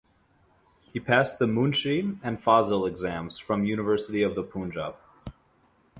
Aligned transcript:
He 0.91 0.99
passed 0.99 1.37
the 1.37 1.45
"munshi" 1.45 2.17
and 2.23 2.41
"fazil" 2.41 2.87
exams 2.87 3.37
from 3.37 3.65
University 3.65 4.23
of 4.23 4.33
the 4.33 4.41
Punjab. 4.41 4.95